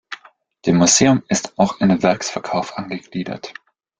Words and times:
Dem 0.65 0.77
Museum 0.77 1.21
ist 1.27 1.59
auch 1.59 1.79
ein 1.79 2.01
Werksverkauf 2.01 2.75
angegliedert. 2.75 3.53